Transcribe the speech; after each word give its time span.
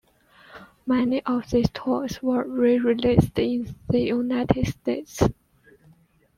Many 0.87 1.21
of 1.25 1.51
these 1.51 1.69
toys 1.75 2.23
were 2.23 2.43
re-released 2.43 3.37
in 3.37 3.75
the 3.87 3.99
United 3.99 4.65
States. 4.67 5.21